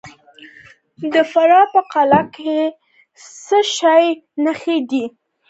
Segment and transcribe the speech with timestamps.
[1.13, 2.75] د فراه په قلعه کاه کې د
[3.45, 4.05] څه شي
[4.43, 5.05] نښې دي؟